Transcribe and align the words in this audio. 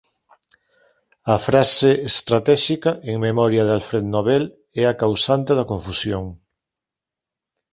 A 1.33 1.35
frase 1.47 1.91
estratéxica 2.11 2.91
"en 3.09 3.17
memoria 3.27 3.63
de 3.65 3.73
Alfred 3.77 4.05
Nobel" 4.15 4.43
é 4.81 4.83
a 4.87 4.97
causante 5.03 5.51
da 5.55 5.67
confusión. 5.71 6.25